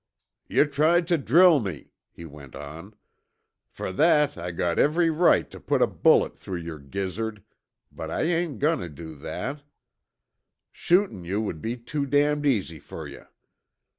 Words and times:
"Yuh 0.47 0.65
tried 0.65 1.07
tuh 1.07 1.15
drill 1.15 1.59
me," 1.59 1.91
he 2.09 2.25
went 2.25 2.55
on. 2.55 2.95
"Fer 3.67 3.91
that 3.91 4.35
I 4.35 4.49
got 4.49 4.79
every 4.79 5.11
right 5.11 5.47
tuh 5.47 5.59
put 5.59 5.83
a 5.83 5.85
bullet 5.85 6.39
through 6.39 6.57
yer 6.57 6.79
gizzard, 6.79 7.43
but 7.91 8.09
I 8.09 8.23
ain't 8.23 8.55
agoin' 8.55 8.79
tuh 8.79 8.89
do 8.89 9.13
that. 9.17 9.61
Shootin' 10.71 11.23
you 11.23 11.39
would 11.39 11.61
be 11.61 11.77
too 11.77 12.07
damned 12.07 12.47
easy 12.47 12.79
fer 12.79 13.05
you. 13.05 13.27